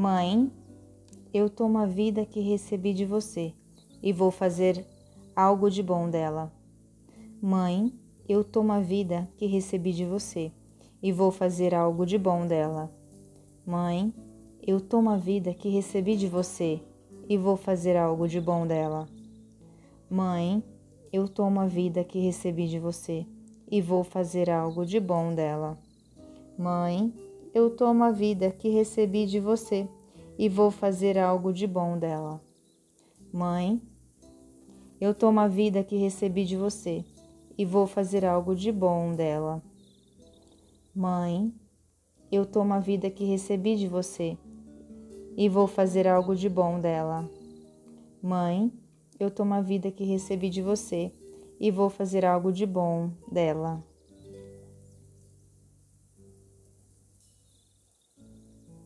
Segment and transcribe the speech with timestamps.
[0.00, 0.48] Mãe,
[1.34, 3.52] eu tomo a vida que recebi de você
[4.00, 4.86] e vou fazer
[5.34, 6.52] algo de bom dela.
[7.42, 7.92] Mãe,
[8.28, 10.52] eu tomo a vida que recebi de você
[11.02, 12.88] e vou fazer algo de bom dela.
[13.66, 14.14] Mãe,
[14.64, 16.80] eu tomo a vida que recebi de você
[17.28, 19.08] e vou fazer algo de bom dela.
[20.08, 20.62] Mãe,
[21.12, 23.26] eu tomo a vida que recebi de você
[23.68, 25.76] e vou fazer algo de bom dela.
[26.56, 27.12] Mãe,
[27.54, 29.88] eu tomo a vida que recebi de você
[30.38, 32.40] e vou fazer algo de bom dela.
[33.32, 33.80] Mãe,
[35.00, 37.04] eu tomo a vida que recebi de você
[37.56, 39.62] e vou fazer algo de bom dela.
[40.94, 41.52] Mãe,
[42.30, 44.36] eu tomo a vida que recebi de você
[45.36, 47.28] e vou fazer algo de bom dela.
[48.22, 48.72] Mãe,
[49.18, 51.12] eu tomo a vida que recebi de você
[51.58, 53.82] e vou fazer algo de bom dela.